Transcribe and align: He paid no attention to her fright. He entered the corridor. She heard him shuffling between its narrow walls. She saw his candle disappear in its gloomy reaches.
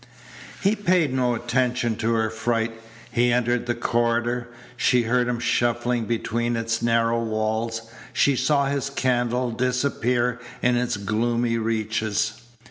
He 0.63 0.75
paid 0.75 1.13
no 1.13 1.35
attention 1.35 1.95
to 1.97 2.13
her 2.13 2.31
fright. 2.31 2.71
He 3.11 3.31
entered 3.31 3.67
the 3.67 3.75
corridor. 3.75 4.47
She 4.75 5.03
heard 5.03 5.27
him 5.27 5.37
shuffling 5.37 6.05
between 6.05 6.55
its 6.57 6.81
narrow 6.81 7.21
walls. 7.23 7.83
She 8.11 8.35
saw 8.35 8.65
his 8.65 8.89
candle 8.89 9.51
disappear 9.51 10.39
in 10.63 10.75
its 10.75 10.97
gloomy 10.97 11.59
reaches. 11.59 12.41